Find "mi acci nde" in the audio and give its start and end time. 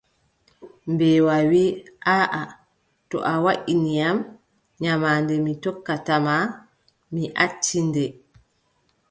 7.13-8.05